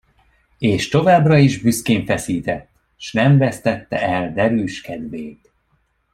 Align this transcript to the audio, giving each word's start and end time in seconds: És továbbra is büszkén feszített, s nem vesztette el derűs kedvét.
És 0.57 0.87
továbbra 0.87 1.37
is 1.37 1.61
büszkén 1.61 2.05
feszített, 2.05 2.69
s 2.97 3.13
nem 3.13 3.37
vesztette 3.37 4.01
el 4.01 4.33
derűs 4.33 4.81
kedvét. 4.81 5.51